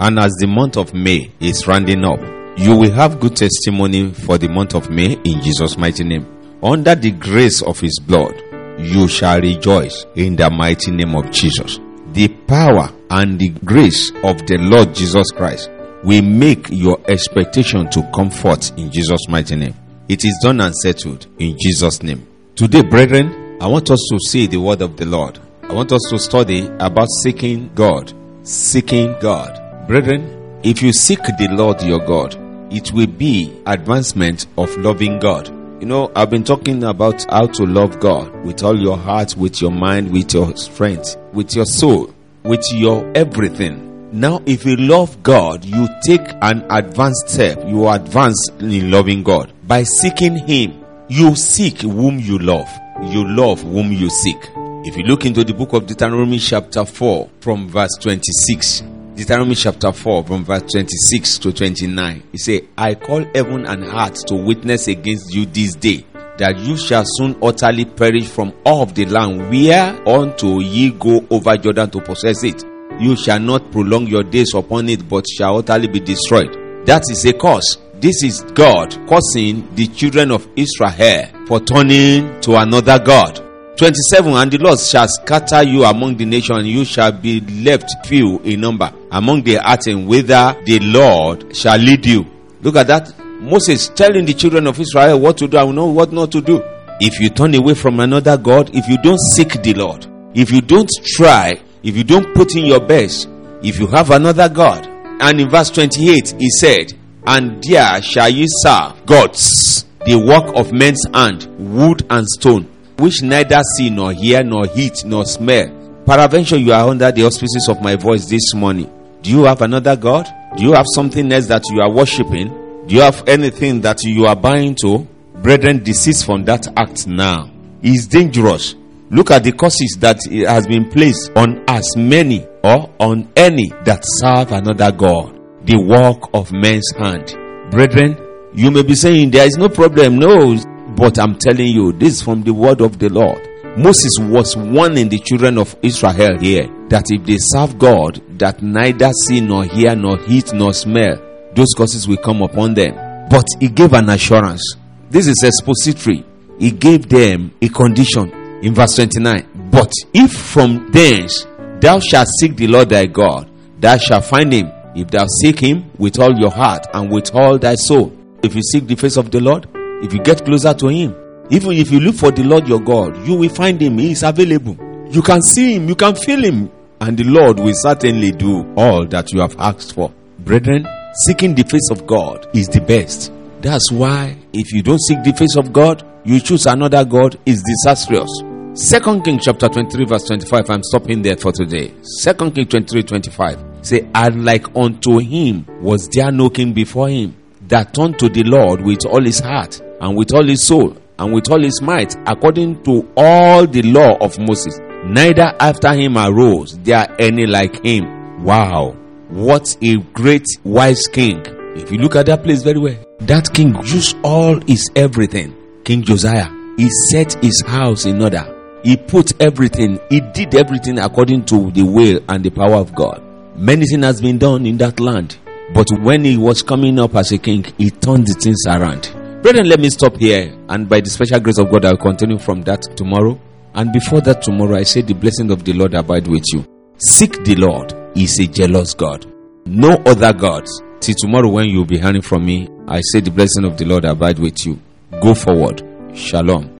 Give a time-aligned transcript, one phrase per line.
[0.00, 2.20] And as the month of May is rounding up,
[2.58, 6.26] you will have good testimony for the month of May in Jesus' mighty name.
[6.62, 8.34] Under the grace of His blood,
[8.78, 11.78] you shall rejoice in the mighty name of Jesus.
[12.12, 15.70] The power and the grace of the Lord Jesus Christ
[16.02, 19.74] will make your expectation to come forth in Jesus' mighty name.
[20.08, 22.26] It is done and settled in Jesus' name.
[22.56, 25.38] Today, brethren, I want us to see the word of the Lord.
[25.62, 28.14] I want us to study about seeking God.
[28.42, 29.69] Seeking God.
[29.90, 32.36] Brethren, if you seek the Lord your God,
[32.72, 35.48] it will be advancement of loving God.
[35.80, 39.60] You know, I've been talking about how to love God with all your heart, with
[39.60, 44.08] your mind, with your strength, with your soul, with your everything.
[44.12, 47.58] Now, if you love God, you take an advanced step.
[47.66, 49.52] You advance in loving God.
[49.66, 52.70] By seeking Him, you seek whom you love.
[53.02, 54.38] You love whom you seek.
[54.86, 58.84] If you look into the book of Deuteronomy chapter 4 from verse 26,
[59.16, 62.22] Deuteronomy chapter 4 from verse 26 to 29.
[62.32, 66.06] He say, I call heaven and earth to witness against you this day,
[66.38, 71.24] that you shall soon utterly perish from all of the land where unto ye go
[71.30, 72.64] over Jordan to possess it.
[72.98, 76.52] You shall not prolong your days upon it, but shall utterly be destroyed.
[76.86, 77.78] That is a curse.
[77.94, 83.49] This is God causing the children of Israel for turning to another God.
[83.80, 88.06] 27 And the Lord shall scatter you among the nations, and you shall be left
[88.06, 92.26] few in number among the earth, and whither the Lord shall lead you.
[92.60, 93.18] Look at that.
[93.40, 96.62] Moses telling the children of Israel what to do and know what not to do.
[97.00, 100.60] If you turn away from another God, if you don't seek the Lord, if you
[100.60, 103.30] don't try, if you don't put in your best,
[103.62, 104.86] if you have another God,
[105.22, 106.92] and in verse 28 he said,
[107.26, 112.68] And there shall ye serve gods, the work of men's hand, wood and stone
[113.00, 115.68] which neither see nor hear nor heat nor smell.
[116.06, 118.90] Peradventure you are under the auspices of my voice this morning.
[119.22, 120.28] Do you have another God?
[120.56, 122.86] Do you have something else that you are worshipping?
[122.86, 125.06] Do you have anything that you are buying to?
[125.34, 127.50] Brethren, desist from that act now.
[127.82, 128.74] It is dangerous.
[129.10, 133.68] Look at the curses that it has been placed on as many or on any
[133.84, 135.38] that serve another God.
[135.66, 137.36] The work of men's hand.
[137.70, 138.16] Brethren,
[138.54, 140.18] you may be saying there is no problem.
[140.18, 140.56] No,
[141.00, 143.48] but I'm telling you, this is from the word of the Lord.
[143.78, 149.10] Moses was warning the children of Israel here that if they serve God that neither
[149.26, 151.18] see nor hear nor heat nor smell,
[151.54, 152.92] those curses will come upon them.
[153.30, 154.76] But he gave an assurance.
[155.08, 156.22] This is expository.
[156.58, 158.30] He gave them a condition
[158.62, 159.70] in verse 29.
[159.70, 161.46] But if from thence
[161.80, 165.90] thou shalt seek the Lord thy God, thou shalt find him if thou seek him
[165.96, 168.12] with all your heart and with all thy soul.
[168.42, 169.66] If you seek the face of the Lord,
[170.02, 171.14] if you get closer to him
[171.50, 173.98] even if you look for the lord your god you will find him.
[173.98, 174.76] He is available.
[175.10, 179.06] You can see him you can feel him and the lord will certainly do all
[179.06, 180.12] that you have asked for.
[180.38, 180.86] Brethren
[181.26, 183.32] seeking the face of god is the best.
[183.60, 187.62] That's why if you don't seek the face of god you choose another god is
[187.62, 188.30] disastrous.
[188.74, 191.92] Second king chapter 23 verse 25 i'm stopping there for today.
[192.02, 197.34] Second king 23 25 say and like unto him was there no king before him
[197.70, 201.34] that turned to the lord with all his heart and with all his soul and
[201.34, 204.78] with all his might, according to all the law of Moses.
[205.04, 208.42] Neither after him arose there any like him.
[208.42, 208.96] Wow,
[209.28, 211.42] what a great wise king.
[211.76, 215.54] If you look at that place very well, that king used all his everything.
[215.84, 216.48] King Josiah,
[216.78, 218.56] he set his house in order.
[218.82, 223.22] He put everything, he did everything according to the will and the power of God.
[223.56, 225.36] Many things has been done in that land.
[225.72, 229.02] But when he was coming up as a king, he turned the things around.
[229.42, 230.52] Brethren, let me stop here.
[230.68, 233.40] And by the special grace of God, I'll continue from that tomorrow.
[233.74, 236.64] And before that tomorrow, I say the blessing of the Lord abide with you.
[236.98, 237.94] Seek the Lord.
[238.14, 239.26] He is a jealous God.
[239.64, 240.82] No other gods.
[241.00, 244.04] Till tomorrow when you'll be hearing from me, I say the blessing of the Lord
[244.04, 244.78] abide with you.
[245.22, 245.82] Go forward.
[246.14, 246.79] Shalom.